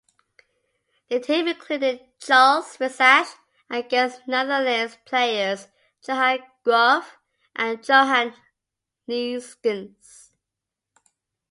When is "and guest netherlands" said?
3.69-4.97